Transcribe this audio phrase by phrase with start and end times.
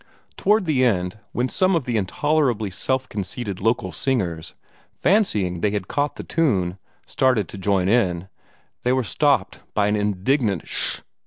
[0.35, 4.55] Toward the end, when some of the intolerably self conceited local singers,
[4.99, 8.27] fancying they had caught the tune, started to join in,
[8.81, 11.03] they were stopped by an indignant "sh h!"